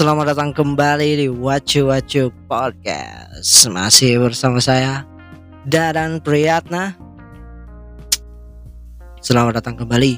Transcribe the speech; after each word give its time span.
Selamat 0.00 0.32
datang 0.32 0.56
kembali 0.56 1.10
di 1.20 1.28
Wacu 1.28 1.92
Wacu 1.92 2.32
Podcast. 2.48 3.68
Masih 3.68 4.16
bersama 4.16 4.56
saya 4.56 5.04
Dadan 5.68 6.24
Priyatna. 6.24 6.96
Selamat 9.20 9.60
datang 9.60 9.76
kembali. 9.76 10.16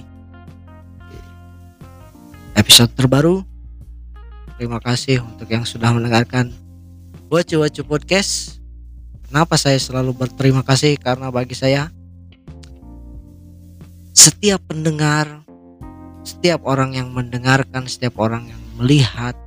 Episode 2.54 2.94
terbaru. 2.94 3.42
Terima 4.54 4.78
kasih 4.78 5.18
untuk 5.18 5.50
yang 5.50 5.66
sudah 5.66 5.90
mendengarkan 5.90 6.54
Wacu 7.26 7.66
Wacu 7.66 7.82
Podcast. 7.82 8.62
Kenapa 9.26 9.58
saya 9.58 9.82
selalu 9.82 10.14
berterima 10.14 10.62
kasih? 10.62 10.94
Karena 10.94 11.34
bagi 11.34 11.58
saya 11.58 11.90
Setiap 14.14 14.62
pendengar 14.62 15.42
Setiap 16.22 16.62
orang 16.70 16.94
yang 16.94 17.10
mendengarkan 17.10 17.90
Setiap 17.90 18.22
orang 18.22 18.46
yang 18.46 18.62
melihat 18.78 19.41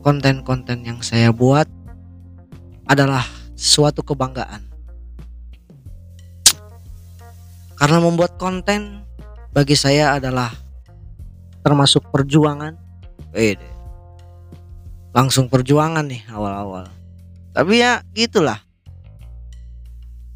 konten-konten 0.00 0.84
yang 0.84 1.00
saya 1.04 1.30
buat 1.30 1.68
adalah 2.88 3.22
suatu 3.54 4.00
kebanggaan. 4.02 4.64
Karena 7.76 7.98
membuat 8.00 8.36
konten 8.36 9.04
bagi 9.56 9.72
saya 9.72 10.16
adalah 10.16 10.52
termasuk 11.64 12.08
perjuangan. 12.12 12.76
Wede. 13.30 13.68
Langsung 15.16 15.48
perjuangan 15.48 16.04
nih 16.04 16.26
awal-awal. 16.28 16.90
Tapi 17.56 17.72
ya 17.80 18.04
gitulah. 18.12 18.60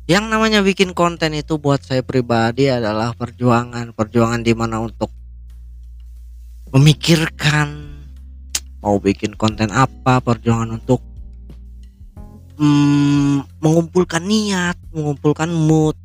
Yang 0.05 0.25
namanya 0.29 0.61
bikin 0.61 0.93
konten 0.93 1.33
itu 1.33 1.57
buat 1.57 1.81
saya 1.81 2.05
pribadi 2.05 2.69
adalah 2.69 3.17
perjuangan, 3.17 3.97
perjuangan 3.97 4.45
di 4.45 4.53
mana 4.53 4.77
untuk 4.85 5.09
memikirkan 6.77 7.94
mau 8.85 9.01
bikin 9.01 9.33
konten 9.33 9.73
apa 9.73 10.21
perjuangan 10.21 10.77
untuk 10.77 11.01
mm, 12.61 13.65
mengumpulkan 13.65 14.21
niat 14.21 14.77
mengumpulkan 14.93 15.49
mood. 15.49 15.97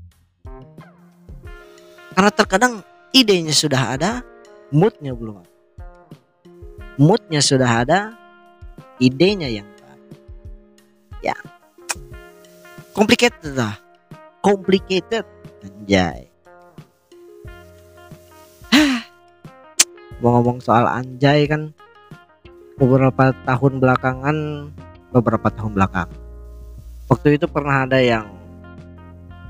Karena 2.16 2.32
terkadang 2.32 2.80
idenya 3.12 3.52
sudah 3.52 4.00
ada 4.00 4.24
moodnya 4.72 5.12
belum 5.12 5.44
ada. 5.44 5.52
Moodnya 6.96 7.44
sudah 7.44 7.84
ada 7.84 8.16
idenya 9.04 9.52
yang 9.52 9.68
ya. 11.20 11.36
Complicated 12.96 13.60
lah. 13.60 13.76
Complicated. 14.40 15.28
Anjay. 15.68 16.32
Mau 20.24 20.40
ngomong 20.40 20.64
soal 20.64 20.88
anjay 20.88 21.44
kan 21.44 21.76
beberapa 22.80 23.36
tahun 23.44 23.74
belakangan 23.84 24.38
beberapa 25.12 25.48
tahun 25.52 25.76
belakang. 25.76 26.10
Waktu 27.12 27.36
itu 27.36 27.46
pernah 27.52 27.84
ada 27.84 28.00
yang 28.00 28.26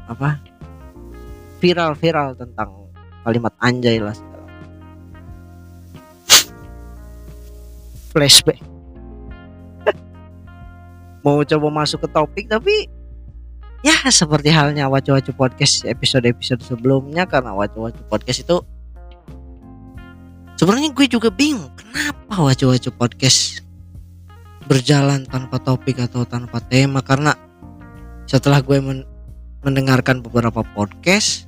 apa 0.09 0.41
viral-viral 1.61 2.33
tentang 2.33 2.89
kalimat 3.21 3.53
anjay 3.61 4.01
lah 4.01 4.17
flashback. 8.09 8.57
Mau 11.23 11.45
coba 11.45 11.67
masuk 11.69 12.01
ke 12.01 12.09
topik 12.09 12.45
tapi 12.49 12.89
ya 13.85 13.95
seperti 14.09 14.49
halnya 14.49 14.89
wacu-wacu 14.89 15.31
podcast 15.31 15.85
episode-episode 15.85 16.65
sebelumnya 16.65 17.23
karena 17.29 17.53
wacu-wacu 17.53 18.01
podcast 18.09 18.43
itu 18.43 18.57
sebenarnya 20.59 20.91
gue 20.91 21.05
juga 21.07 21.31
bingung 21.31 21.71
kenapa 21.89 22.35
wacu-wacu 22.37 22.93
podcast 22.93 23.65
berjalan 24.69 25.25
tanpa 25.25 25.57
topik 25.57 25.97
atau 25.97 26.23
tanpa 26.23 26.61
tema? 26.61 27.01
Karena 27.01 27.33
setelah 28.29 28.61
gue 28.61 28.77
men 28.77 29.01
mendengarkan 29.59 30.23
beberapa 30.23 30.63
podcast 30.63 31.43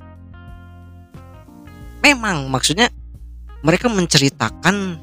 memang 2.04 2.50
maksudnya 2.52 2.92
mereka 3.64 3.88
menceritakan 3.88 5.00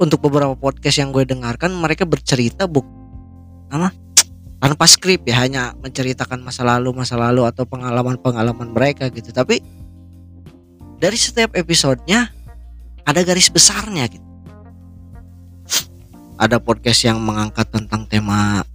untuk 0.00 0.18
beberapa 0.24 0.56
podcast 0.56 1.04
yang 1.04 1.12
gue 1.12 1.28
dengarkan 1.28 1.74
mereka 1.74 2.08
bercerita 2.08 2.64
buk 2.64 2.86
apa? 3.70 3.92
Tanpa 4.58 4.88
skrip 4.88 5.28
ya 5.28 5.44
hanya 5.44 5.76
menceritakan 5.76 6.40
masa 6.40 6.64
lalu 6.64 6.96
masa 6.96 7.20
lalu 7.20 7.44
atau 7.44 7.68
pengalaman 7.68 8.16
pengalaman 8.16 8.72
mereka 8.72 9.12
gitu. 9.12 9.28
Tapi 9.28 9.60
dari 10.96 11.18
setiap 11.20 11.52
episodenya 11.52 12.32
ada 13.04 13.20
garis 13.24 13.52
besarnya 13.52 14.08
gitu. 14.08 14.24
Ada 16.34 16.58
podcast 16.58 17.06
yang 17.06 17.22
mengangkat 17.22 17.70
tentang 17.70 18.08
tema 18.10 18.66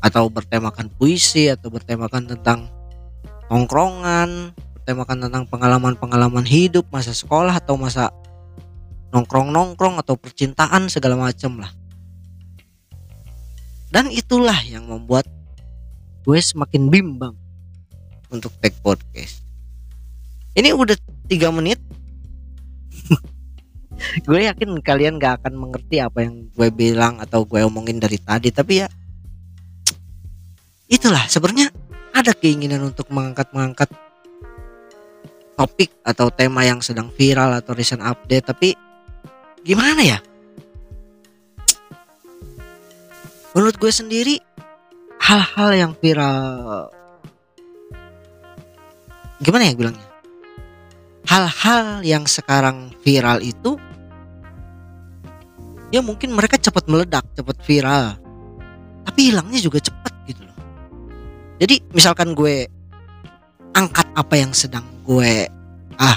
atau 0.00 0.26
bertemakan 0.32 0.88
puisi 0.90 1.52
atau 1.52 1.68
bertemakan 1.68 2.24
tentang 2.24 2.72
nongkrongan, 3.52 4.56
bertemakan 4.80 5.28
tentang 5.28 5.44
pengalaman-pengalaman 5.46 6.42
hidup 6.48 6.88
masa 6.88 7.12
sekolah 7.12 7.60
atau 7.60 7.76
masa 7.76 8.08
nongkrong-nongkrong 9.12 10.00
atau 10.00 10.16
percintaan 10.16 10.88
segala 10.88 11.20
macam 11.20 11.60
lah. 11.60 11.70
Dan 13.92 14.08
itulah 14.08 14.56
yang 14.64 14.88
membuat 14.88 15.28
gue 16.24 16.38
semakin 16.40 16.88
bimbang 16.88 17.36
untuk 18.32 18.54
take 18.64 18.78
podcast 18.80 19.42
ini 20.52 20.72
udah 20.72 20.96
tiga 21.28 21.48
menit 21.48 21.80
gue 24.26 24.40
yakin 24.48 24.82
kalian 24.82 25.18
gak 25.20 25.42
akan 25.42 25.54
mengerti 25.56 26.02
apa 26.02 26.26
yang 26.26 26.48
gue 26.52 26.68
bilang 26.74 27.22
atau 27.22 27.46
gue 27.46 27.60
omongin 27.62 28.02
dari 28.02 28.18
tadi 28.18 28.50
tapi 28.50 28.82
ya 28.82 28.88
itulah 30.92 31.24
sebenarnya 31.30 31.72
ada 32.12 32.36
keinginan 32.36 32.84
untuk 32.84 33.08
mengangkat 33.08 33.48
mengangkat 33.56 33.88
topik 35.56 35.92
atau 36.04 36.28
tema 36.32 36.64
yang 36.64 36.80
sedang 36.84 37.08
viral 37.12 37.56
atau 37.56 37.72
recent 37.76 38.02
update 38.02 38.46
tapi 38.50 38.68
gimana 39.62 40.02
ya? 40.02 40.18
Menurut 43.52 43.76
gue 43.76 43.92
sendiri 43.92 44.34
hal-hal 45.20 45.70
yang 45.76 45.92
viral 45.96 46.88
gimana 49.44 49.68
ya 49.68 49.74
bilangnya? 49.76 50.08
Hal-hal 51.28 52.02
yang 52.02 52.26
sekarang 52.26 52.90
viral 53.04 53.40
itu 53.44 53.78
ya 55.92 56.00
mungkin 56.00 56.32
mereka 56.32 56.56
cepat 56.56 56.88
meledak, 56.88 57.28
cepat 57.36 57.56
viral. 57.62 58.16
Tapi 59.04 59.20
hilangnya 59.30 59.60
juga 59.60 59.78
cepat 59.78 60.14
gitu 60.26 60.42
loh. 60.42 60.56
Jadi 61.60 61.84
misalkan 61.92 62.32
gue 62.32 62.66
angkat 63.76 64.08
apa 64.16 64.34
yang 64.34 64.50
sedang 64.56 64.84
gue 65.04 65.46
ah 66.00 66.16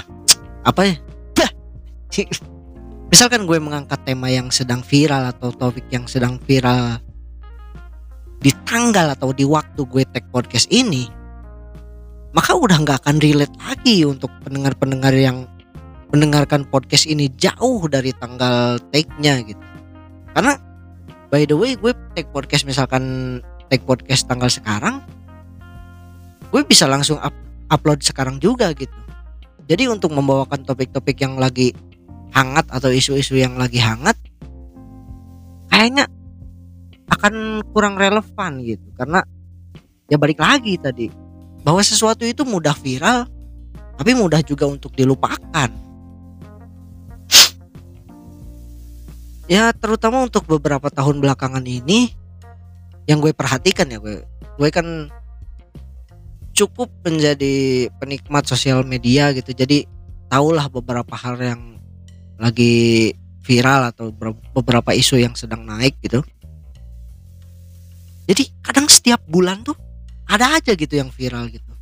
apa 0.64 0.80
ya? 0.88 0.96
misalkan 3.12 3.44
gue 3.44 3.58
mengangkat 3.60 4.00
tema 4.02 4.32
yang 4.32 4.48
sedang 4.48 4.80
viral 4.80 5.30
atau 5.30 5.52
topik 5.52 5.86
yang 5.92 6.08
sedang 6.08 6.40
viral 6.42 6.98
di 8.40 8.52
tanggal 8.68 9.16
atau 9.16 9.32
di 9.32 9.44
waktu 9.44 9.80
gue 9.84 10.04
take 10.12 10.28
podcast 10.30 10.68
ini 10.72 11.08
maka 12.36 12.52
udah 12.52 12.76
nggak 12.84 13.00
akan 13.04 13.16
relate 13.22 13.56
lagi 13.56 14.04
untuk 14.04 14.28
pendengar-pendengar 14.44 15.14
yang 15.16 15.48
mendengarkan 16.14 16.66
podcast 16.68 17.06
ini 17.10 17.30
jauh 17.34 17.82
dari 17.90 18.14
tanggal 18.14 18.78
take-nya 18.94 19.42
gitu. 19.42 19.64
Karena 20.36 20.54
by 21.32 21.42
the 21.48 21.56
way 21.56 21.74
gue 21.74 21.92
take 22.14 22.30
podcast 22.30 22.68
misalkan 22.68 23.38
take 23.66 23.82
podcast 23.82 24.30
tanggal 24.30 24.46
sekarang 24.46 25.02
gue 26.54 26.62
bisa 26.62 26.86
langsung 26.86 27.18
up, 27.18 27.34
upload 27.72 28.02
sekarang 28.02 28.38
juga 28.38 28.70
gitu. 28.76 28.94
Jadi 29.66 29.90
untuk 29.90 30.14
membawakan 30.14 30.62
topik-topik 30.62 31.18
yang 31.18 31.34
lagi 31.42 31.74
hangat 32.30 32.68
atau 32.70 32.92
isu-isu 32.92 33.34
yang 33.34 33.58
lagi 33.58 33.80
hangat 33.82 34.14
kayaknya 35.72 36.04
akan 37.06 37.64
kurang 37.70 37.94
relevan 37.96 38.60
gitu 38.60 38.86
karena 38.98 39.22
ya 40.10 40.18
balik 40.18 40.42
lagi 40.42 40.76
tadi 40.76 41.08
bahwa 41.62 41.80
sesuatu 41.80 42.26
itu 42.26 42.42
mudah 42.42 42.74
viral 42.74 43.24
tapi 43.96 44.12
mudah 44.12 44.42
juga 44.42 44.68
untuk 44.68 44.92
dilupakan 44.92 45.70
ya 49.46 49.70
terutama 49.74 50.26
untuk 50.26 50.46
beberapa 50.46 50.90
tahun 50.90 51.22
belakangan 51.22 51.62
ini 51.62 52.10
yang 53.06 53.22
gue 53.22 53.30
perhatikan 53.30 53.86
ya 53.86 54.02
gue 54.02 54.26
gue 54.58 54.68
kan 54.74 55.10
cukup 56.56 56.88
menjadi 57.04 57.86
penikmat 58.00 58.48
sosial 58.48 58.80
media 58.88 59.30
gitu. 59.36 59.52
Jadi 59.52 59.84
tahulah 60.32 60.72
beberapa 60.72 61.12
hal 61.12 61.36
yang 61.36 61.62
lagi 62.40 63.12
viral 63.44 63.92
atau 63.92 64.10
beberapa 64.56 64.96
isu 64.96 65.20
yang 65.20 65.36
sedang 65.36 65.68
naik 65.68 66.00
gitu. 66.00 66.24
Jadi 68.26 68.50
kadang 68.64 68.90
setiap 68.90 69.22
bulan 69.28 69.62
tuh 69.62 69.76
ada 70.26 70.58
aja 70.58 70.74
gitu 70.74 70.98
yang 70.98 71.12
viral 71.12 71.46
gitu. 71.52 71.72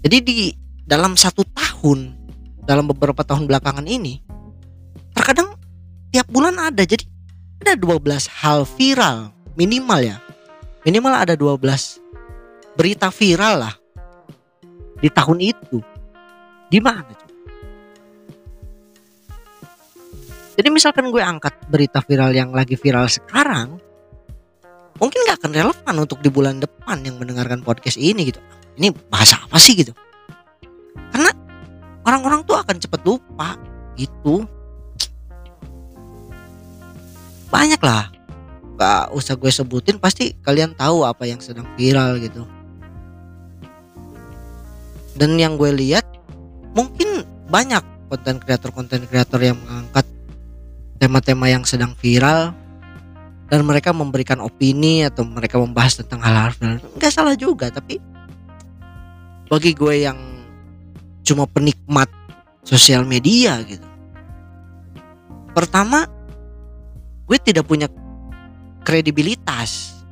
Jadi 0.00 0.16
di 0.24 0.38
dalam 0.88 1.18
satu 1.18 1.44
tahun 1.44 2.16
dalam 2.64 2.88
beberapa 2.88 3.20
tahun 3.26 3.44
belakangan 3.44 3.84
ini 3.84 4.22
terkadang 5.12 5.59
tiap 6.10 6.26
bulan 6.30 6.58
ada 6.58 6.82
jadi 6.82 7.06
ada 7.62 7.74
12 7.78 8.02
hal 8.42 8.66
viral 8.66 9.30
minimal 9.54 10.00
ya. 10.02 10.16
Minimal 10.86 11.12
ada 11.12 11.34
12 11.36 11.60
berita 12.74 13.12
viral 13.12 13.66
lah 13.66 13.74
di 15.00 15.08
tahun 15.08 15.38
itu. 15.40 15.78
Gimana 16.70 17.20
jadi 20.60 20.68
misalkan 20.68 21.08
gue 21.08 21.24
angkat 21.24 21.56
berita 21.72 22.04
viral 22.04 22.36
yang 22.36 22.52
lagi 22.52 22.76
viral 22.76 23.08
sekarang 23.08 23.80
mungkin 25.00 25.24
gak 25.24 25.40
akan 25.40 25.56
relevan 25.56 25.94
untuk 25.96 26.20
di 26.20 26.28
bulan 26.28 26.60
depan 26.60 27.00
yang 27.00 27.16
mendengarkan 27.16 27.64
podcast 27.64 27.96
ini 27.96 28.28
gitu. 28.28 28.44
Ini 28.76 28.92
bahasa 29.08 29.40
apa 29.40 29.56
sih 29.56 29.72
gitu? 29.72 29.96
Karena 31.08 31.32
orang-orang 32.04 32.44
tuh 32.44 32.60
akan 32.60 32.76
cepet 32.76 33.00
lupa 33.08 33.56
gitu 33.96 34.44
banyak 37.50 37.82
lah. 37.82 38.08
Gak 38.80 39.12
usah 39.12 39.36
gue 39.36 39.52
sebutin 39.52 40.00
pasti 40.00 40.32
kalian 40.40 40.72
tahu 40.72 41.04
apa 41.04 41.28
yang 41.28 41.42
sedang 41.42 41.68
viral 41.76 42.16
gitu. 42.22 42.48
Dan 45.18 45.36
yang 45.36 45.60
gue 45.60 45.68
lihat 45.74 46.06
mungkin 46.72 47.26
banyak 47.50 47.82
konten 48.08 48.40
kreator 48.40 48.70
konten 48.72 49.04
kreator 49.04 49.42
yang 49.42 49.58
mengangkat 49.60 50.06
tema-tema 50.96 51.50
yang 51.52 51.66
sedang 51.68 51.92
viral. 51.98 52.56
Dan 53.50 53.66
mereka 53.66 53.90
memberikan 53.90 54.38
opini 54.38 55.02
atau 55.02 55.26
mereka 55.26 55.58
membahas 55.58 55.98
tentang 56.00 56.22
hal-hal 56.22 56.54
viral. 56.54 56.78
Nggak 56.96 57.12
salah 57.12 57.34
juga 57.34 57.68
tapi 57.68 57.98
bagi 59.50 59.74
gue 59.74 60.06
yang 60.06 60.18
cuma 61.26 61.44
penikmat 61.50 62.06
sosial 62.62 63.02
media 63.02 63.58
gitu. 63.66 63.84
Pertama 65.50 66.06
gue 67.30 67.38
tidak 67.38 67.62
punya 67.70 67.86
kredibilitas 68.82 70.02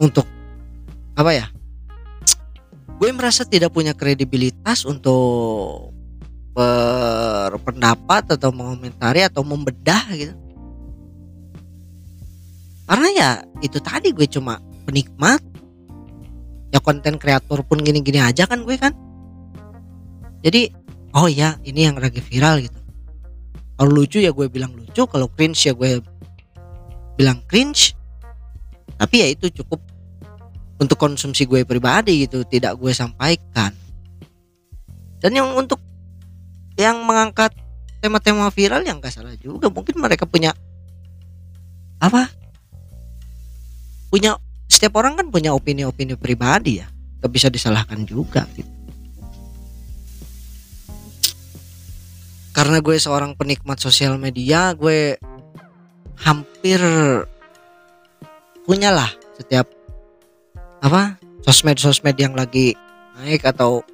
untuk 0.00 0.24
apa 1.12 1.36
ya? 1.36 1.46
Gue 2.96 3.12
merasa 3.12 3.44
tidak 3.44 3.76
punya 3.76 3.92
kredibilitas 3.92 4.88
untuk 4.88 5.92
berpendapat 6.56 8.40
atau 8.40 8.48
mengomentari 8.56 9.20
atau 9.28 9.44
membedah 9.44 10.08
gitu. 10.16 10.32
Karena 12.88 13.08
ya 13.12 13.30
itu 13.60 13.76
tadi 13.76 14.16
gue 14.16 14.24
cuma 14.24 14.56
penikmat. 14.88 15.44
Ya 16.72 16.80
konten 16.80 17.20
kreator 17.20 17.68
pun 17.68 17.84
gini-gini 17.84 18.24
aja 18.24 18.48
kan 18.48 18.64
gue 18.64 18.80
kan. 18.80 18.96
Jadi 20.40 20.72
oh 21.12 21.28
ya 21.28 21.60
ini 21.68 21.84
yang 21.84 22.00
lagi 22.00 22.24
viral 22.24 22.64
gitu. 22.64 22.80
Kalau 23.76 23.92
lucu 23.92 24.24
ya 24.24 24.32
gue 24.32 24.48
bilang 24.48 24.72
lucu 24.72 25.04
kalau 25.04 25.28
cringe 25.28 25.68
ya 25.68 25.76
gue 25.76 26.00
bilang 27.16 27.42
cringe. 27.48 27.96
Tapi 28.96 29.14
ya 29.20 29.28
itu 29.28 29.52
cukup 29.52 29.80
untuk 30.76 30.96
konsumsi 31.00 31.48
gue 31.48 31.64
pribadi 31.64 32.28
gitu 32.28 32.44
tidak 32.44 32.76
gue 32.76 32.92
sampaikan. 32.92 33.72
Dan 35.20 35.32
yang 35.32 35.48
untuk 35.56 35.80
yang 36.76 37.00
mengangkat 37.04 37.56
tema-tema 38.04 38.52
viral 38.52 38.84
yang 38.84 39.00
gak 39.00 39.16
salah 39.16 39.32
juga. 39.40 39.72
Mungkin 39.72 39.96
mereka 39.96 40.28
punya 40.28 40.52
apa? 41.96 42.28
Punya 44.12 44.36
setiap 44.68 45.00
orang 45.00 45.16
kan 45.16 45.26
punya 45.32 45.56
opini-opini 45.56 46.14
pribadi 46.20 46.84
ya. 46.84 46.86
Gak 47.24 47.32
bisa 47.32 47.48
disalahkan 47.48 48.04
juga 48.04 48.44
gitu. 48.54 48.68
Karena 52.52 52.80
gue 52.80 52.96
seorang 52.96 53.36
penikmat 53.36 53.76
sosial 53.76 54.16
media 54.16 54.72
gue 54.72 55.20
hampir 56.20 56.80
punya 58.64 58.90
lah 58.90 59.10
setiap 59.36 59.68
apa 60.80 61.20
sosmed-sosmed 61.46 62.16
yang 62.18 62.34
lagi 62.34 62.74
naik 63.16 63.46
atau 63.46 63.86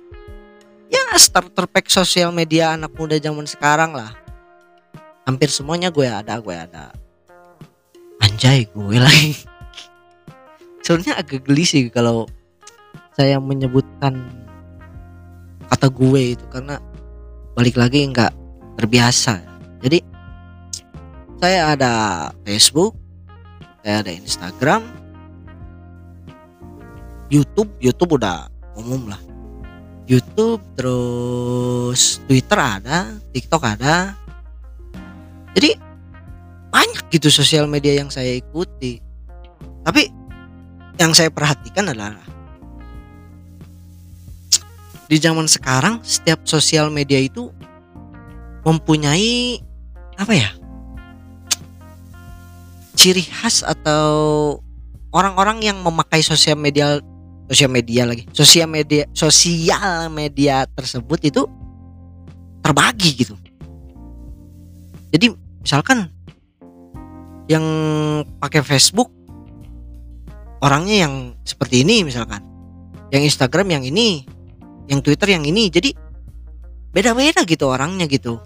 ya 0.88 1.02
starter 1.20 1.68
pack 1.68 1.88
sosial 1.92 2.32
media 2.32 2.74
anak 2.74 2.92
muda 2.96 3.16
zaman 3.20 3.44
sekarang 3.44 3.92
lah. 3.92 4.12
Hampir 5.22 5.52
semuanya 5.54 5.92
gue 5.94 6.08
ada 6.08 6.34
gue 6.42 6.56
ada. 6.56 6.90
Anjay 8.18 8.66
gue 8.68 8.96
lagi. 8.98 9.38
Sebenarnya 10.84 11.20
agak 11.22 11.46
geli 11.46 11.62
sih 11.62 11.86
kalau 11.92 12.26
saya 13.14 13.38
menyebutkan 13.38 14.18
kata 15.70 15.88
gue 15.88 16.22
itu 16.34 16.44
karena 16.50 16.82
balik 17.54 17.78
lagi 17.78 18.02
nggak 18.08 18.32
terbiasa. 18.80 19.38
Jadi 19.78 20.11
saya 21.42 21.74
ada 21.74 21.92
Facebook, 22.46 22.94
saya 23.82 24.06
ada 24.06 24.14
Instagram, 24.14 24.86
YouTube, 27.34 27.66
YouTube 27.82 28.14
udah 28.14 28.46
umum 28.78 29.10
lah. 29.10 29.18
YouTube 30.06 30.62
terus 30.78 32.22
Twitter 32.30 32.54
ada, 32.62 33.18
TikTok 33.34 33.58
ada. 33.58 34.14
Jadi 35.58 35.74
banyak 36.70 37.10
gitu 37.10 37.26
sosial 37.26 37.66
media 37.66 37.98
yang 37.98 38.06
saya 38.06 38.38
ikuti. 38.38 39.02
Tapi 39.82 40.14
yang 41.02 41.10
saya 41.10 41.26
perhatikan 41.34 41.90
adalah 41.90 42.22
di 45.10 45.18
zaman 45.18 45.50
sekarang 45.50 46.06
setiap 46.06 46.46
sosial 46.46 46.86
media 46.86 47.18
itu 47.18 47.50
mempunyai 48.62 49.58
apa 50.14 50.34
ya? 50.38 50.61
Ciri 53.02 53.26
khas 53.26 53.66
atau 53.66 54.62
orang-orang 55.10 55.58
yang 55.58 55.82
memakai 55.82 56.22
sosial 56.22 56.54
media 56.54 57.02
sosial 57.50 57.66
media 57.66 58.06
lagi 58.06 58.30
sosial 58.30 58.70
media 58.70 59.10
sosial 59.10 60.06
media 60.06 60.70
tersebut 60.70 61.18
itu 61.26 61.42
terbagi 62.62 63.26
gitu. 63.26 63.34
Jadi 65.10 65.34
misalkan 65.34 66.06
yang 67.50 67.66
pakai 68.38 68.62
Facebook 68.62 69.10
orangnya 70.62 71.10
yang 71.10 71.34
seperti 71.42 71.82
ini 71.82 72.06
misalkan 72.06 72.38
yang 73.10 73.26
Instagram 73.26 73.66
yang 73.66 73.82
ini 73.82 74.22
yang 74.86 75.02
Twitter 75.02 75.34
yang 75.34 75.42
ini 75.42 75.74
jadi 75.74 75.90
beda-beda 76.94 77.42
gitu 77.42 77.66
orangnya 77.66 78.06
gitu. 78.06 78.38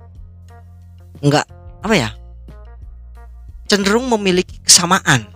Enggak 1.21 1.45
apa 1.85 1.93
ya 1.93 2.09
cenderung 3.67 4.07
memiliki 4.11 4.63
kesamaan. 4.63 5.27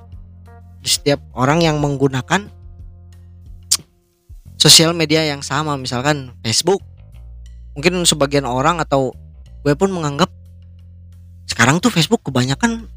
Di 0.81 0.89
setiap 0.89 1.21
orang 1.37 1.61
yang 1.61 1.77
menggunakan 1.77 2.49
sosial 4.57 4.97
media 4.97 5.25
yang 5.25 5.45
sama 5.45 5.77
misalkan 5.77 6.33
Facebook 6.41 6.81
mungkin 7.77 8.01
sebagian 8.05 8.45
orang 8.45 8.81
atau 8.81 9.13
gue 9.65 9.73
pun 9.77 9.89
menganggap 9.93 10.29
sekarang 11.49 11.81
tuh 11.81 11.93
Facebook 11.93 12.25
kebanyakan 12.25 12.89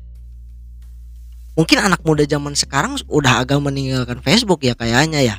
mungkin 1.56 1.78
anak 1.80 2.04
muda 2.04 2.24
zaman 2.24 2.56
sekarang 2.56 3.00
udah 3.08 3.44
agak 3.44 3.60
meninggalkan 3.60 4.20
Facebook 4.24 4.64
ya 4.64 4.76
kayaknya 4.76 5.24
ya. 5.24 5.38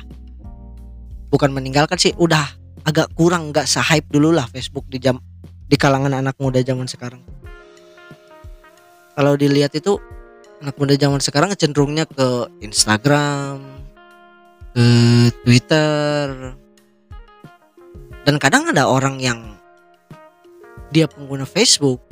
Bukan 1.29 1.51
meninggalkan 1.51 1.97
sih 1.97 2.13
udah 2.15 2.45
agak 2.85 3.09
kurang 3.17 3.49
nggak 3.49 3.65
sehype 3.65 4.05
dulu 4.13 4.29
lah 4.33 4.45
Facebook 4.49 4.85
di 4.89 5.01
jam 5.01 5.17
di 5.65 5.75
kalangan 5.75 6.13
anak 6.13 6.37
muda 6.37 6.61
zaman 6.61 6.85
sekarang 6.85 7.21
kalau 9.15 9.39
dilihat 9.39 9.71
itu 9.73 9.97
anak 10.59 10.75
muda 10.75 10.95
zaman 10.99 11.23
sekarang 11.23 11.55
cenderungnya 11.55 12.03
ke 12.03 12.51
Instagram, 12.59 13.63
ke 14.75 14.85
Twitter, 15.43 16.53
dan 18.27 18.35
kadang 18.37 18.67
ada 18.69 18.91
orang 18.91 19.23
yang 19.23 19.55
dia 20.91 21.07
pengguna 21.07 21.47
Facebook, 21.47 22.03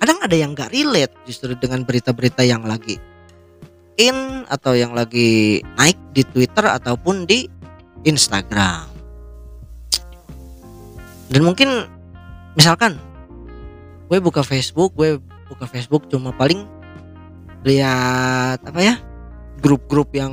kadang 0.00 0.20
ada 0.24 0.36
yang 0.36 0.56
gak 0.56 0.72
relate 0.72 1.12
justru 1.28 1.52
dengan 1.56 1.84
berita-berita 1.84 2.44
yang 2.44 2.64
lagi 2.64 2.96
in 4.00 4.48
atau 4.48 4.72
yang 4.72 4.96
lagi 4.96 5.60
naik 5.76 6.00
di 6.16 6.24
Twitter 6.24 6.64
ataupun 6.64 7.28
di 7.28 7.44
Instagram. 8.08 8.88
Dan 11.28 11.44
mungkin 11.44 11.84
misalkan 12.56 12.96
gue 14.08 14.18
buka 14.18 14.40
Facebook, 14.40 14.96
gue 14.96 15.20
buka 15.50 15.66
Facebook 15.66 16.06
cuma 16.06 16.30
paling 16.30 16.62
lihat 17.66 18.62
apa 18.62 18.80
ya 18.80 18.94
grup-grup 19.60 20.14
yang 20.16 20.32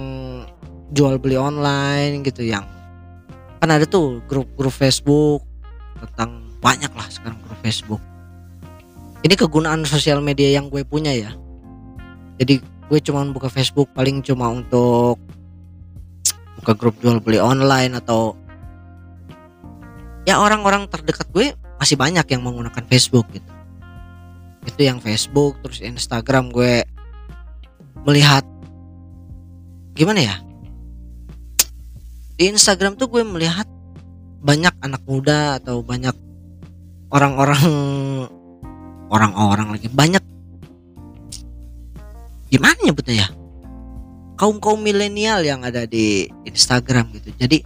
jual 0.95 1.19
beli 1.19 1.35
online 1.35 2.23
gitu 2.23 2.47
yang 2.47 2.63
kan 3.59 3.73
ada 3.73 3.83
tuh 3.83 4.21
grup-grup 4.29 4.71
Facebook 4.71 5.43
tentang 5.97 6.45
banyak 6.61 6.93
lah 6.93 7.07
sekarang 7.09 7.41
grup 7.41 7.57
Facebook. 7.65 8.01
Ini 9.25 9.33
kegunaan 9.33 9.81
sosial 9.83 10.21
media 10.21 10.53
yang 10.53 10.69
gue 10.69 10.85
punya 10.85 11.09
ya. 11.09 11.33
Jadi 12.37 12.61
gue 12.61 12.99
cuma 13.01 13.25
buka 13.33 13.49
Facebook 13.49 13.89
paling 13.97 14.21
cuma 14.21 14.53
untuk 14.53 15.17
buka 16.61 16.73
grup 16.77 16.95
jual 17.01 17.17
beli 17.17 17.41
online 17.41 17.97
atau 17.97 18.37
ya 20.29 20.37
orang-orang 20.37 20.85
terdekat 20.85 21.25
gue 21.33 21.57
masih 21.81 21.97
banyak 21.97 22.23
yang 22.29 22.45
menggunakan 22.45 22.83
Facebook 22.85 23.25
gitu 23.33 23.56
itu 24.67 24.81
yang 24.83 24.99
Facebook 24.99 25.55
terus 25.63 25.79
Instagram 25.79 26.51
gue 26.51 26.83
melihat. 28.03 28.43
Gimana 29.95 30.21
ya? 30.21 30.35
Di 32.37 32.53
Instagram 32.53 32.99
tuh 32.99 33.09
gue 33.09 33.23
melihat 33.25 33.65
banyak 34.43 34.75
anak 34.83 35.01
muda 35.09 35.57
atau 35.57 35.81
banyak 35.81 36.13
orang-orang 37.09 37.63
orang-orang 39.09 39.67
lagi 39.73 39.89
banyak. 39.89 40.23
Gimana 42.47 42.77
nyebutnya 42.83 43.25
ya? 43.25 43.27
Kaum 44.37 44.61
kaum 44.61 44.85
milenial 44.85 45.41
yang 45.41 45.65
ada 45.65 45.89
di 45.89 46.29
Instagram 46.45 47.09
gitu. 47.17 47.33
Jadi 47.41 47.65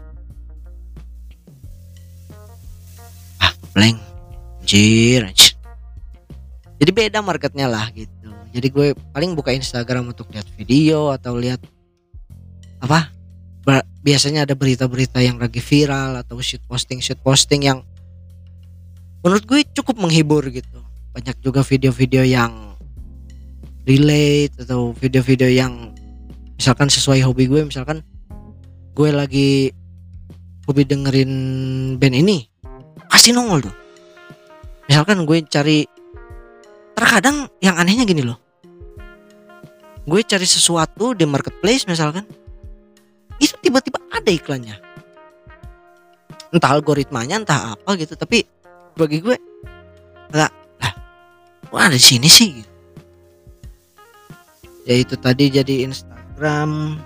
ah 3.43 3.51
blank. 3.75 4.00
Anjir 4.62 5.27
anjir. 5.27 5.50
Jadi 6.81 6.91
beda 6.97 7.21
marketnya 7.21 7.69
lah 7.69 7.93
gitu. 7.93 8.33
Jadi 8.51 8.67
gue 8.73 8.88
paling 9.13 9.38
buka 9.38 9.53
Instagram 9.53 10.17
untuk 10.17 10.33
lihat 10.33 10.50
video 10.57 11.13
atau 11.13 11.38
lihat 11.38 11.61
apa 12.81 13.13
biasanya 14.01 14.50
ada 14.50 14.57
berita-berita 14.57 15.21
yang 15.21 15.38
lagi 15.38 15.61
viral 15.61 16.17
atau 16.25 16.41
shoot 16.41 16.59
posting 16.65 16.97
shoot 16.97 17.21
posting 17.21 17.69
yang 17.69 17.85
menurut 19.21 19.45
gue 19.45 19.61
cukup 19.77 20.01
menghibur 20.01 20.41
gitu. 20.50 20.81
Banyak 21.13 21.38
juga 21.45 21.61
video-video 21.61 22.25
yang 22.25 22.73
relate 23.85 24.57
atau 24.65 24.97
video-video 24.97 25.53
yang 25.53 25.93
misalkan 26.57 26.89
sesuai 26.89 27.21
hobi 27.29 27.45
gue 27.45 27.61
misalkan 27.61 28.01
gue 28.97 29.09
lagi 29.13 29.69
hobi 30.65 30.81
dengerin 30.81 31.33
band 32.01 32.15
ini 32.17 32.50
pasti 33.05 33.29
nongol 33.29 33.69
tuh. 33.69 33.75
Misalkan 34.89 35.23
gue 35.29 35.45
cari 35.45 35.85
terkadang 36.95 37.50
yang 37.63 37.75
anehnya 37.77 38.05
gini 38.07 38.24
loh. 38.24 38.38
Gue 40.05 40.25
cari 40.25 40.45
sesuatu 40.50 41.13
di 41.13 41.25
marketplace 41.29 41.86
misalkan 41.86 42.25
itu 43.41 43.57
tiba-tiba 43.62 44.01
ada 44.10 44.29
iklannya. 44.29 44.77
Entah 46.51 46.71
algoritmanya 46.74 47.41
entah 47.41 47.74
apa 47.77 47.95
gitu 47.98 48.13
tapi 48.17 48.43
bagi 48.98 49.24
gue 49.24 49.38
nggak 50.31 50.51
lah 50.83 50.93
wah 51.71 51.88
ada 51.88 51.95
di 51.95 52.03
sini 52.03 52.27
sih? 52.27 52.60
Gitu. 52.60 52.69
ya 54.86 54.95
itu 54.98 55.15
tadi 55.15 55.50
jadi 55.50 55.86
Instagram. 55.88 57.00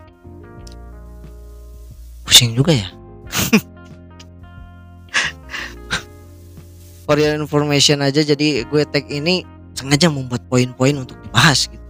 Pusing 2.25 2.58
juga 2.58 2.74
ya. 2.74 2.89
For 7.06 7.22
your 7.22 7.38
information 7.38 8.01
aja 8.01 8.25
jadi 8.25 8.65
gue 8.65 8.82
tag 8.89 9.06
ini 9.13 9.46
sengaja 9.75 10.08
membuat 10.10 10.41
poin-poin 10.48 10.96
untuk 10.96 11.20
dibahas 11.22 11.67
gitu. 11.67 11.84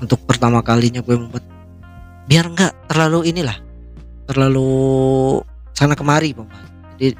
Untuk 0.00 0.18
pertama 0.24 0.64
kalinya 0.64 1.04
gue 1.04 1.14
membuat 1.14 1.44
biar 2.28 2.48
nggak 2.48 2.92
terlalu 2.92 3.32
inilah 3.32 3.56
terlalu 4.28 5.40
sana 5.72 5.96
kemari 5.96 6.36
bapak 6.36 6.60
jadi 7.00 7.16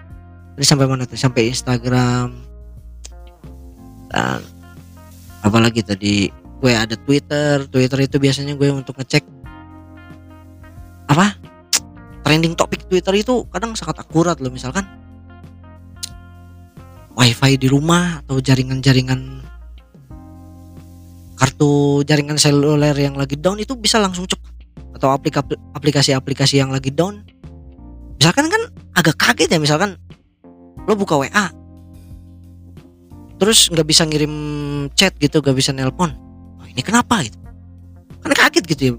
ini 0.58 0.66
sampai 0.66 0.90
mana 0.90 1.06
tuh? 1.06 1.14
Sampai 1.14 1.54
Instagram 1.54 2.34
dan 4.10 4.42
apalagi 5.46 5.86
tadi 5.86 6.34
gue 6.34 6.72
ada 6.74 6.98
Twitter. 6.98 7.62
Twitter 7.70 7.98
itu 8.02 8.18
biasanya 8.18 8.58
gue 8.58 8.66
untuk 8.74 8.98
ngecek 8.98 9.22
apa? 11.06 11.38
Trending 12.26 12.58
topik 12.58 12.90
Twitter 12.90 13.14
itu 13.22 13.46
kadang 13.54 13.78
sangat 13.78 14.02
akurat 14.02 14.42
loh 14.42 14.50
misalkan 14.50 14.82
wifi 17.18 17.58
di 17.58 17.66
rumah 17.66 18.22
atau 18.22 18.38
jaringan-jaringan 18.38 19.42
kartu 21.34 22.02
jaringan 22.06 22.38
seluler 22.38 22.94
yang 22.94 23.18
lagi 23.18 23.34
down 23.34 23.58
itu 23.58 23.74
bisa 23.74 23.98
langsung 23.98 24.26
cepat 24.30 24.54
atau 24.94 25.10
aplikasi 25.10 25.54
aplikasi-aplikasi 25.74 26.62
yang 26.62 26.70
lagi 26.70 26.94
down. 26.94 27.26
Misalkan 28.18 28.46
kan 28.50 28.62
agak 28.94 29.18
kaget 29.18 29.50
ya 29.50 29.58
misalkan 29.58 29.98
lo 30.86 30.94
buka 30.94 31.18
WA 31.18 31.50
terus 33.38 33.70
nggak 33.70 33.86
bisa 33.86 34.02
ngirim 34.02 34.34
chat 34.94 35.14
gitu 35.18 35.42
nggak 35.42 35.58
bisa 35.58 35.74
nelpon. 35.74 36.14
Oh, 36.58 36.66
ini 36.66 36.82
kenapa 36.82 37.22
gitu? 37.26 37.38
Kan 38.22 38.34
kaget 38.34 38.64
gitu 38.66 38.82
ya. 38.82 38.92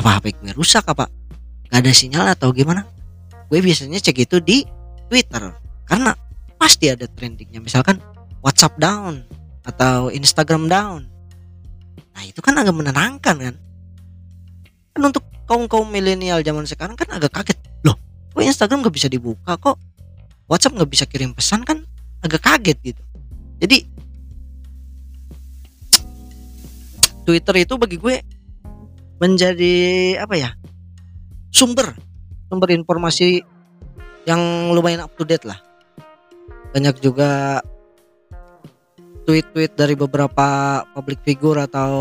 Apa 0.00 0.20
HP 0.20 0.36
gue 0.40 0.52
rusak 0.56 0.84
apa? 0.88 1.08
Nggak 1.68 1.80
ada 1.84 1.92
sinyal 1.92 2.24
atau 2.32 2.52
gimana? 2.52 2.88
Gue 3.52 3.60
biasanya 3.60 4.00
cek 4.00 4.24
itu 4.28 4.40
di 4.40 4.64
Twitter. 5.12 5.52
Karena 5.84 6.16
pasti 6.62 6.86
ada 6.86 7.10
trendingnya. 7.10 7.58
Misalkan 7.58 7.98
WhatsApp 8.38 8.78
down 8.78 9.26
atau 9.66 10.14
Instagram 10.14 10.70
down. 10.70 11.10
Nah 12.14 12.22
itu 12.22 12.38
kan 12.38 12.54
agak 12.54 12.70
menenangkan 12.70 13.34
kan? 13.34 13.54
Kan 14.94 15.02
untuk 15.02 15.26
kaum 15.50 15.66
kaum 15.66 15.90
milenial 15.90 16.38
zaman 16.46 16.62
sekarang 16.62 16.94
kan 16.94 17.10
agak 17.10 17.34
kaget. 17.34 17.58
Loh 17.82 17.98
kok 18.30 18.46
Instagram 18.46 18.86
nggak 18.86 18.94
bisa 18.94 19.10
dibuka? 19.10 19.58
Kok 19.58 19.74
WhatsApp 20.46 20.78
nggak 20.78 20.90
bisa 20.94 21.04
kirim 21.10 21.34
pesan? 21.34 21.66
Kan 21.66 21.82
agak 22.22 22.38
kaget 22.38 22.78
gitu. 22.94 23.02
Jadi 23.58 23.78
Twitter 27.26 27.54
itu 27.66 27.74
bagi 27.74 27.98
gue 27.98 28.22
menjadi 29.18 29.74
apa 30.18 30.34
ya 30.34 30.50
sumber 31.54 31.94
sumber 32.50 32.74
informasi 32.74 33.38
yang 34.26 34.74
lumayan 34.74 35.06
up 35.06 35.14
to 35.14 35.22
date 35.22 35.46
lah 35.46 35.62
banyak 36.72 36.96
juga 37.04 37.60
tweet-tweet 39.28 39.78
dari 39.78 39.94
beberapa 39.94 40.80
public 40.96 41.22
figure 41.22 41.62
atau 41.62 41.92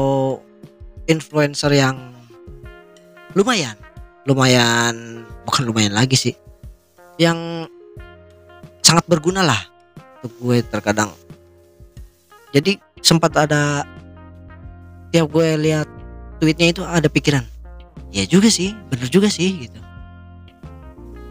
influencer 1.06 1.76
yang 1.76 1.96
lumayan. 3.38 3.78
Lumayan 4.26 5.24
bukan 5.46 5.64
lumayan 5.68 5.94
lagi 5.94 6.18
sih. 6.18 6.36
Yang 7.20 7.70
sangat 8.82 9.06
berguna 9.06 9.46
lah 9.46 9.62
untuk 10.20 10.34
gue 10.42 10.58
terkadang. 10.66 11.14
Jadi 12.52 12.80
sempat 13.04 13.36
ada 13.38 13.86
tiap 15.12 15.28
gue 15.30 15.48
lihat 15.60 15.88
tweetnya 16.40 16.72
itu 16.72 16.82
ada 16.82 17.12
pikiran 17.12 17.44
ya 18.12 18.28
juga 18.28 18.52
sih 18.52 18.76
bener 18.92 19.08
juga 19.08 19.32
sih 19.32 19.68
gitu. 19.68 19.80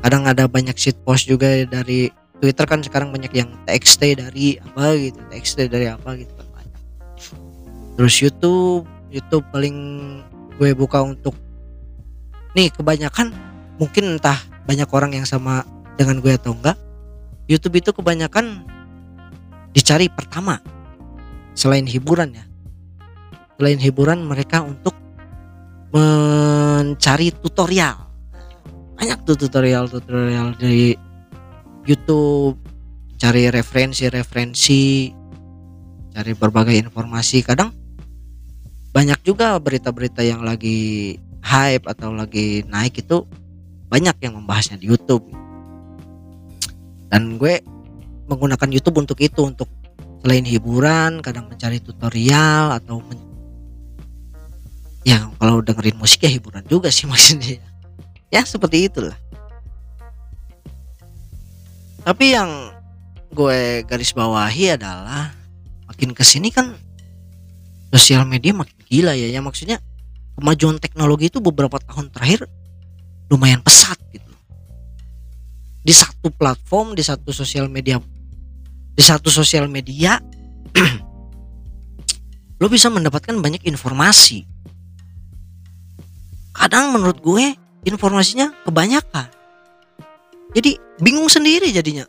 Kadang 0.00 0.24
ada 0.24 0.48
banyak 0.48 0.72
shit 0.80 0.96
post 1.04 1.28
juga 1.28 1.68
dari 1.68 2.08
Twitter 2.40 2.64
kan 2.64 2.80
sekarang 2.80 3.12
banyak 3.12 3.30
yang 3.36 3.52
TXT 3.68 4.16
dari 4.16 4.56
apa 4.56 4.96
gitu 4.96 5.20
TXT 5.28 5.58
dari 5.68 5.86
apa 5.92 6.16
gitu 6.16 6.32
kan 6.32 6.48
banyak. 6.56 6.80
Terus 8.00 8.14
YouTube 8.20 8.88
YouTube 9.12 9.44
paling 9.52 9.76
gue 10.56 10.72
buka 10.72 11.04
untuk 11.04 11.36
nih 12.56 12.72
kebanyakan 12.72 13.30
mungkin 13.76 14.16
entah 14.16 14.40
banyak 14.64 14.88
orang 14.88 15.12
yang 15.16 15.28
sama 15.28 15.68
dengan 16.00 16.18
gue 16.24 16.32
atau 16.32 16.56
enggak 16.56 16.80
YouTube 17.50 17.82
itu 17.82 17.90
kebanyakan 17.90 18.62
dicari 19.74 20.06
pertama 20.06 20.62
selain 21.58 21.82
hiburan 21.82 22.30
ya. 22.30 22.44
Selain 23.58 23.76
hiburan 23.76 24.24
mereka 24.24 24.64
untuk 24.64 24.96
mencari 25.90 27.34
tutorial. 27.42 28.08
Banyak 28.94 29.18
tuh 29.26 29.36
tutorial-tutorial 29.36 30.56
dari 30.56 30.94
YouTube 31.84 32.60
cari 33.20 33.52
referensi-referensi 33.52 35.12
cari 36.10 36.32
berbagai 36.34 36.76
informasi. 36.76 37.44
Kadang 37.44 37.70
banyak 38.90 39.20
juga 39.22 39.54
berita-berita 39.60 40.24
yang 40.24 40.42
lagi 40.42 41.14
hype 41.40 41.86
atau 41.86 42.10
lagi 42.10 42.66
naik 42.66 43.00
itu 43.00 43.24
banyak 43.88 44.16
yang 44.24 44.40
membahasnya 44.40 44.80
di 44.80 44.90
YouTube. 44.90 45.24
Dan 47.10 47.38
gue 47.38 47.58
menggunakan 48.30 48.68
YouTube 48.70 49.02
untuk 49.02 49.18
itu 49.18 49.42
untuk 49.42 49.66
selain 50.22 50.46
hiburan 50.46 51.24
kadang 51.24 51.48
mencari 51.48 51.80
tutorial 51.80 52.76
atau 52.76 53.02
men- 53.02 53.28
ya 55.02 55.32
kalau 55.40 55.64
dengerin 55.64 55.96
musik 55.96 56.28
ya 56.28 56.30
hiburan 56.30 56.62
juga 56.68 56.92
sih 56.92 57.08
maksudnya. 57.10 57.58
Ya 58.30 58.46
seperti 58.46 58.86
itulah 58.86 59.18
tapi 62.00 62.32
yang 62.32 62.72
gue 63.30 63.86
garis 63.86 64.10
bawahi 64.16 64.74
adalah 64.74 65.30
makin 65.86 66.16
ke 66.16 66.24
sini 66.24 66.50
kan 66.50 66.74
sosial 67.92 68.24
media 68.24 68.56
makin 68.56 68.74
gila 68.88 69.12
ya. 69.12 69.28
Ya 69.28 69.40
maksudnya 69.44 69.78
kemajuan 70.38 70.80
teknologi 70.80 71.28
itu 71.28 71.38
beberapa 71.38 71.76
tahun 71.78 72.08
terakhir 72.10 72.48
lumayan 73.28 73.60
pesat 73.60 74.00
gitu. 74.10 74.30
Di 75.84 75.92
satu 75.92 76.32
platform 76.32 76.96
di 76.96 77.04
satu 77.04 77.30
sosial 77.30 77.68
media 77.68 78.00
di 78.96 79.02
satu 79.04 79.30
sosial 79.30 79.68
media 79.70 80.18
lo 82.60 82.66
bisa 82.68 82.88
mendapatkan 82.88 83.36
banyak 83.38 83.64
informasi. 83.68 84.44
Kadang 86.56 86.92
menurut 86.92 87.20
gue 87.24 87.56
informasinya 87.88 88.52
kebanyakan 88.68 89.39
jadi 90.50 90.76
bingung 90.98 91.30
sendiri 91.30 91.70
jadinya. 91.70 92.06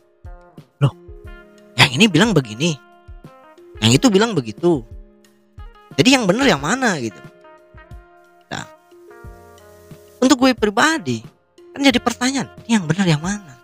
Loh 0.82 0.94
yang 1.78 1.90
ini 1.94 2.06
bilang 2.10 2.34
begini 2.34 2.74
yang 3.82 3.92
itu 3.94 4.06
bilang 4.10 4.34
begitu. 4.34 4.86
Jadi 5.92 6.08
yang 6.14 6.24
benar 6.24 6.46
yang 6.48 6.62
mana 6.62 6.96
gitu. 7.02 7.18
Nah 8.50 8.66
untuk 10.22 10.38
gue 10.42 10.54
pribadi 10.54 11.22
kan 11.72 11.80
jadi 11.80 11.98
pertanyaan 11.98 12.52
ini 12.66 12.72
yang 12.78 12.86
benar 12.86 13.06
yang 13.06 13.22
mana? 13.22 13.54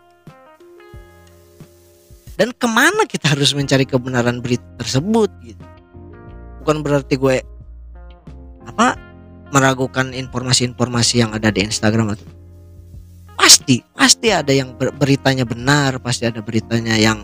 Dan 2.39 2.55
ke 2.55 2.71
mana 2.71 3.03
kita 3.03 3.35
harus 3.35 3.51
mencari 3.51 3.83
kebenaran 3.83 4.39
berita 4.39 4.63
tersebut 4.79 5.27
gitu? 5.43 5.65
Bukan 6.63 6.87
berarti 6.87 7.19
gue 7.19 7.43
apa 8.63 8.95
meragukan 9.51 10.15
informasi-informasi 10.15 11.25
yang 11.25 11.35
ada 11.35 11.51
di 11.51 11.65
Instagram 11.67 12.15
atau 12.15 12.38
pasti 13.39 13.87
pasti 13.95 14.35
ada 14.35 14.51
yang 14.51 14.75
beritanya 14.75 15.47
benar 15.47 16.03
pasti 16.03 16.27
ada 16.27 16.43
beritanya 16.43 16.99
yang 16.99 17.23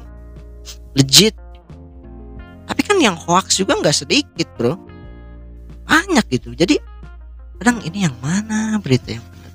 legit. 0.95 1.35
Tapi 2.65 2.81
kan 2.87 2.97
yang 3.03 3.19
hoax 3.19 3.59
juga 3.59 3.75
nggak 3.77 4.07
sedikit 4.07 4.49
bro. 4.55 4.79
Banyak 5.85 6.25
gitu. 6.31 6.55
Jadi 6.55 6.79
kadang 7.59 7.83
ini 7.83 8.07
yang 8.07 8.15
mana 8.23 8.79
berita 8.79 9.13
yang 9.13 9.27
benar? 9.27 9.53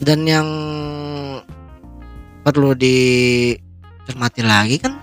Dan 0.00 0.20
yang 0.28 0.48
perlu 2.40 2.72
dicermati 2.76 4.40
lagi 4.40 4.76
kan 4.80 4.96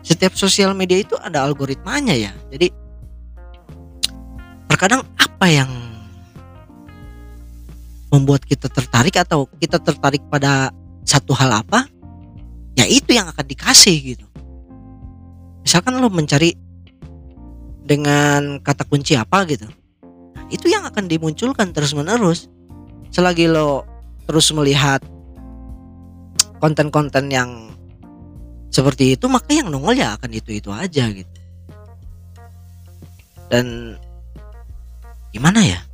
setiap 0.00 0.32
sosial 0.36 0.74
media 0.74 1.00
itu 1.00 1.14
ada 1.20 1.44
algoritmanya 1.44 2.16
ya. 2.16 2.32
Jadi 2.50 2.72
terkadang 4.66 5.04
apa 5.16 5.46
yang 5.48 5.70
membuat 8.10 8.42
kita 8.42 8.66
tertarik 8.66 9.14
atau 9.16 9.46
kita 9.62 9.78
tertarik 9.78 10.20
pada 10.26 10.74
satu 11.06 11.32
hal 11.32 11.62
apa 11.62 11.86
ya 12.74 12.84
itu 12.86 13.14
yang 13.14 13.30
akan 13.30 13.46
dikasih 13.46 13.96
gitu. 14.14 14.26
Misalkan 15.62 15.98
lo 16.02 16.10
mencari 16.10 16.54
dengan 17.86 18.58
kata 18.62 18.86
kunci 18.86 19.14
apa 19.14 19.46
gitu. 19.46 19.66
Nah, 20.34 20.44
itu 20.50 20.66
yang 20.70 20.86
akan 20.86 21.06
dimunculkan 21.06 21.70
terus 21.70 21.94
menerus 21.94 22.50
selagi 23.10 23.50
lo 23.50 23.86
terus 24.26 24.50
melihat 24.54 25.02
konten-konten 26.62 27.30
yang 27.30 27.74
seperti 28.70 29.18
itu 29.18 29.26
maka 29.26 29.50
yang 29.50 29.66
nongol 29.70 29.98
ya 29.98 30.14
akan 30.14 30.30
itu 30.30 30.58
itu 30.58 30.70
aja 30.70 31.10
gitu. 31.10 31.38
Dan 33.50 33.98
gimana 35.34 35.62
ya 35.66 35.89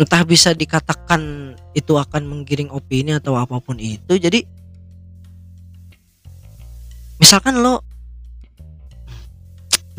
entah 0.00 0.22
bisa 0.24 0.56
dikatakan 0.56 1.52
itu 1.76 1.92
akan 1.96 2.24
menggiring 2.24 2.72
opini 2.72 3.12
atau 3.12 3.36
apa 3.36 3.60
pun 3.60 3.76
itu 3.76 4.16
jadi 4.16 4.44
misalkan 7.20 7.60
lo 7.60 7.84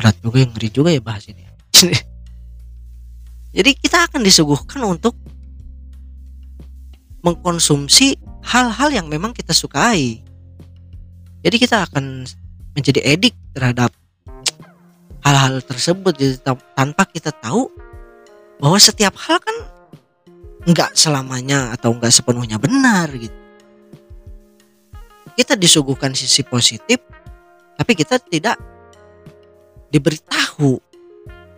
berat 0.04 0.20
juga 0.20 0.36
yang 0.42 0.50
ngeri 0.52 0.68
juga 0.68 0.90
ya 0.92 1.00
bahas 1.00 1.24
ini. 1.30 1.42
Jadi 3.56 3.70
kita 3.78 4.10
akan 4.10 4.20
disuguhkan 4.20 4.82
untuk 4.82 5.14
mengkonsumsi 7.24 8.20
hal-hal 8.44 8.92
yang 8.92 9.06
memang 9.08 9.32
kita 9.32 9.56
sukai. 9.56 10.20
Jadi 11.40 11.56
kita 11.56 11.88
akan 11.88 12.28
menjadi 12.76 13.00
edik 13.00 13.32
terhadap 13.56 13.94
hal-hal 15.24 15.62
tersebut. 15.64 16.12
Jadi 16.18 16.42
tanpa 16.74 17.06
kita 17.08 17.30
tahu 17.30 17.70
bahwa 18.60 18.76
setiap 18.76 19.16
hal 19.16 19.40
kan 19.40 19.56
nggak 20.64 20.96
selamanya 20.96 21.76
atau 21.76 21.92
nggak 21.92 22.12
sepenuhnya 22.12 22.56
benar 22.56 23.12
gitu. 23.12 23.36
Kita 25.34 25.58
disuguhkan 25.58 26.14
sisi 26.14 26.46
positif, 26.46 27.02
tapi 27.74 27.92
kita 27.98 28.22
tidak 28.22 28.56
diberitahu 29.90 30.78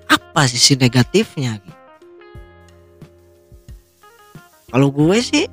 apa 0.08 0.48
sisi 0.48 0.74
negatifnya. 0.74 1.60
Gitu. 1.60 1.76
Kalau 4.72 4.88
gue 4.90 5.18
sih, 5.20 5.44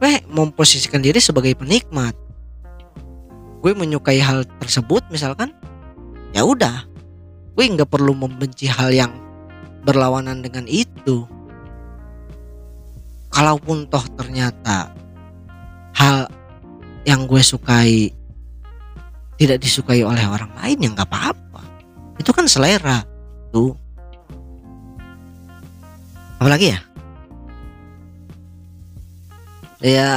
gue 0.00 0.12
memposisikan 0.32 1.04
diri 1.04 1.20
sebagai 1.20 1.54
penikmat. 1.54 2.16
Gue 3.60 3.72
menyukai 3.76 4.20
hal 4.20 4.44
tersebut, 4.60 5.04
misalkan, 5.08 5.52
ya 6.32 6.44
udah, 6.44 6.84
gue 7.52 7.64
nggak 7.64 7.88
perlu 7.88 8.16
membenci 8.16 8.68
hal 8.68 8.92
yang 8.92 9.12
berlawanan 9.84 10.40
dengan 10.40 10.64
itu 10.68 11.28
kalaupun 13.34 13.90
toh 13.90 14.06
ternyata 14.14 14.94
hal 15.98 16.30
yang 17.02 17.26
gue 17.26 17.42
sukai 17.42 18.14
tidak 19.34 19.58
disukai 19.58 20.06
oleh 20.06 20.22
orang 20.22 20.54
lain 20.62 20.78
ya 20.78 20.88
nggak 20.94 21.10
apa-apa. 21.10 21.62
Itu 22.22 22.30
kan 22.30 22.46
selera 22.46 23.02
tuh. 23.50 23.74
Apalagi 26.38 26.70
ya? 26.70 26.80
Ya 29.82 30.12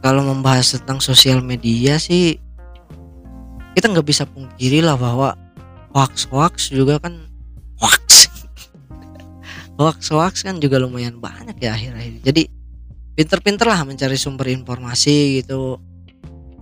kalau 0.00 0.24
membahas 0.24 0.72
tentang 0.72 1.04
sosial 1.04 1.44
media 1.44 2.00
sih 2.00 2.40
kita 3.76 3.92
nggak 3.92 4.08
bisa 4.08 4.24
pungkiri 4.26 4.80
lah 4.82 4.96
bahwa 4.96 5.36
hoax 5.92 6.26
hoax 6.32 6.72
juga 6.72 6.98
kan 6.98 7.27
hoax-hoax 9.78 10.44
kan 10.44 10.58
juga 10.58 10.82
lumayan 10.82 11.22
banyak 11.22 11.54
ya 11.62 11.72
akhir-akhir 11.78 12.26
jadi 12.26 12.42
pinter-pinter 13.18 13.66
lah 13.66 13.82
mencari 13.82 14.14
sumber 14.14 14.46
informasi 14.46 15.42
gitu. 15.42 15.82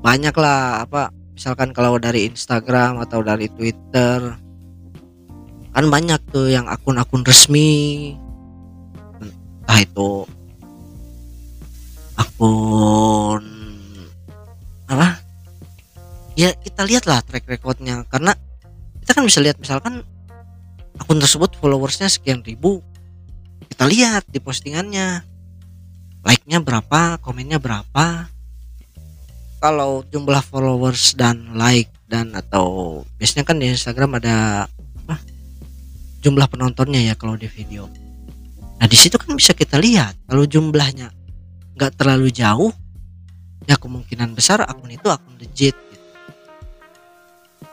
Banyak 0.00 0.32
lah 0.40 0.88
apa 0.88 1.12
misalkan 1.36 1.76
kalau 1.76 2.00
dari 2.00 2.32
Instagram 2.32 3.04
atau 3.04 3.20
dari 3.20 3.52
Twitter 3.52 4.40
kan 5.76 5.84
banyak 5.92 6.16
tuh 6.32 6.48
yang 6.48 6.64
akun-akun 6.64 7.28
resmi. 7.28 8.16
Entah 9.20 9.80
itu 9.84 10.24
akun 12.16 13.44
apa? 14.88 15.20
Ya 16.40 16.56
kita 16.56 16.88
lihat 16.88 17.04
lah 17.04 17.20
track 17.20 17.44
recordnya. 17.52 18.00
Karena 18.08 18.32
kita 19.04 19.12
kan 19.12 19.28
bisa 19.28 19.44
lihat 19.44 19.60
misalkan 19.60 20.00
akun 20.96 21.20
tersebut 21.20 21.52
followersnya 21.60 22.08
sekian 22.08 22.40
ribu 22.40 22.80
kita 23.64 23.84
lihat 23.88 24.24
di 24.28 24.40
postingannya. 24.40 25.24
Like-nya 26.26 26.58
berapa 26.60 27.20
komennya 27.22 27.62
berapa. 27.62 28.28
Kalau 29.62 30.04
jumlah 30.12 30.42
followers 30.44 31.16
dan 31.16 31.56
like 31.56 31.90
dan 32.06 32.36
atau 32.36 33.02
biasanya 33.18 33.44
kan 33.46 33.56
di 33.58 33.66
Instagram 33.72 34.20
ada 34.20 34.68
apa 35.06 35.16
jumlah 36.22 36.46
penontonnya 36.46 37.02
ya 37.02 37.14
kalau 37.16 37.34
di 37.34 37.48
video. 37.48 37.88
Nah 38.76 38.86
di 38.86 38.96
situ 38.98 39.16
kan 39.16 39.32
bisa 39.32 39.56
kita 39.56 39.80
lihat 39.80 40.14
kalau 40.28 40.44
jumlahnya 40.44 41.10
nggak 41.76 41.92
terlalu 42.00 42.32
jauh 42.32 42.72
ya 43.66 43.76
kemungkinan 43.76 44.32
besar 44.32 44.62
akun 44.62 44.94
itu 44.94 45.10
akun 45.10 45.34
legit 45.36 45.74
gitu. 45.74 46.06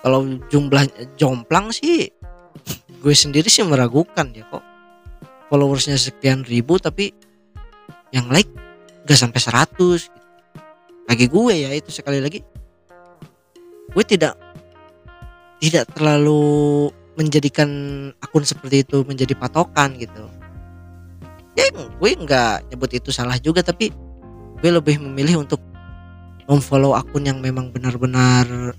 kalau 0.02 0.26
jumlah 0.50 0.84
jomplang 1.16 1.70
sih 1.70 2.10
gue 3.00 3.16
sendiri 3.16 3.48
sih 3.48 3.64
meragukan 3.64 4.28
ya 4.34 4.44
kok 4.50 4.73
followersnya 5.52 6.00
sekian 6.00 6.46
ribu 6.48 6.80
tapi 6.80 7.12
yang 8.14 8.30
like 8.30 8.50
gak 9.04 9.20
sampai 9.20 9.40
100 9.42 9.74
gitu. 9.76 10.20
lagi 11.04 11.26
gue 11.28 11.54
ya 11.54 11.70
itu 11.76 11.90
sekali 11.92 12.24
lagi 12.24 12.40
gue 13.92 14.04
tidak 14.08 14.40
tidak 15.60 15.86
terlalu 15.92 16.90
menjadikan 17.20 17.70
akun 18.24 18.44
seperti 18.44 18.88
itu 18.88 19.04
menjadi 19.06 19.36
patokan 19.38 19.96
gitu 20.00 20.26
ya 21.54 21.70
gue 21.74 22.10
nggak 22.18 22.74
nyebut 22.74 22.92
itu 22.98 23.10
salah 23.14 23.38
juga 23.38 23.62
tapi 23.62 23.94
gue 24.64 24.72
lebih 24.72 24.98
memilih 24.98 25.44
untuk 25.46 25.62
memfollow 26.48 26.98
akun 26.98 27.28
yang 27.28 27.40
memang 27.44 27.70
benar-benar 27.70 28.74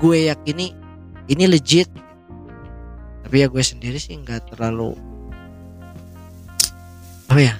gue 0.00 0.18
yakini 0.32 0.72
ini 1.28 1.44
legit 1.46 1.90
tapi 3.26 3.44
ya 3.44 3.46
gue 3.46 3.62
sendiri 3.62 4.00
sih 4.00 4.16
nggak 4.18 4.54
terlalu 4.54 4.96
apa 7.30 7.40
ya 7.40 7.54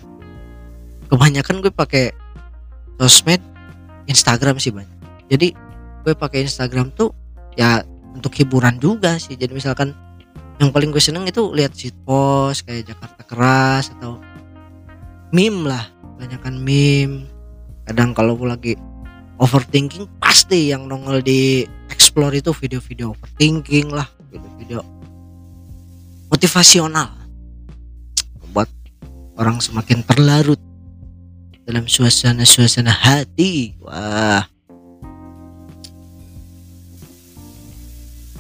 kebanyakan 1.06 1.62
gue 1.62 1.70
pakai 1.70 2.11
sosmed 2.98 3.40
Instagram 4.11 4.59
sih 4.59 4.74
banyak 4.74 5.00
jadi 5.30 5.54
gue 6.02 6.14
pakai 6.18 6.42
Instagram 6.44 6.90
tuh 6.90 7.14
ya 7.54 7.87
untuk 8.14 8.35
hiburan 8.35 8.83
juga 8.83 9.16
sih. 9.16 9.38
Jadi 9.38 9.54
misalkan 9.54 9.94
yang 10.59 10.74
paling 10.74 10.90
gue 10.92 11.00
seneng 11.00 11.24
itu 11.24 11.54
lihat 11.54 11.72
shit 11.72 11.94
post 12.04 12.66
kayak 12.66 12.90
Jakarta 12.90 13.22
keras 13.24 13.94
atau 13.96 14.18
meme 15.30 15.70
lah. 15.70 15.87
Banyakkan 16.18 16.59
meme. 16.59 17.30
Kadang 17.87 18.12
kalau 18.12 18.35
gue 18.37 18.48
lagi 18.50 18.72
overthinking 19.40 20.20
pasti 20.20 20.74
yang 20.74 20.90
nongol 20.90 21.22
di 21.22 21.64
explore 21.88 22.35
itu 22.37 22.52
video-video 22.52 23.16
overthinking 23.16 23.88
lah 23.88 24.04
video-video 24.28 24.85
motivasional 26.28 27.19
orang 29.40 29.57
semakin 29.57 30.05
terlarut 30.05 30.61
dalam 31.64 31.88
suasana-suasana 31.88 32.92
hati. 32.92 33.72
Wah. 33.81 34.44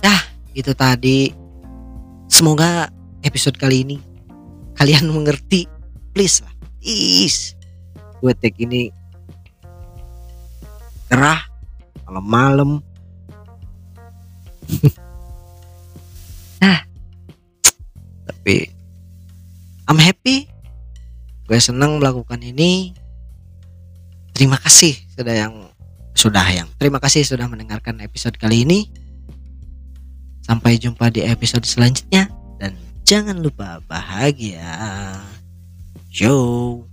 Dah, 0.04 0.22
itu 0.52 0.76
tadi. 0.76 1.32
Semoga 2.28 2.92
episode 3.24 3.56
kali 3.56 3.80
ini 3.88 3.96
kalian 4.76 5.08
mengerti. 5.08 5.64
Please 6.12 6.44
lah. 6.44 6.52
Please. 6.84 7.56
Gue 8.20 8.36
take 8.36 8.60
ini 8.60 8.92
gerah 11.08 11.40
malam-malam. 12.04 12.84
nah, 16.62 16.84
tapi 18.28 18.68
I'm 19.88 19.98
happy. 19.98 20.49
Gue 21.50 21.58
senang 21.58 21.98
melakukan 21.98 22.38
ini. 22.46 22.94
Terima 24.30 24.54
kasih 24.54 24.94
sudah 25.18 25.34
yang 25.34 25.54
sudah 26.14 26.46
yang 26.46 26.70
terima 26.78 27.02
kasih 27.02 27.26
sudah 27.26 27.50
mendengarkan 27.50 27.98
episode 28.06 28.38
kali 28.38 28.62
ini. 28.62 28.86
Sampai 30.46 30.78
jumpa 30.78 31.10
di 31.10 31.26
episode 31.26 31.66
selanjutnya 31.66 32.30
dan 32.62 32.78
jangan 33.02 33.42
lupa 33.42 33.82
bahagia. 33.90 34.62
Show. 36.14 36.89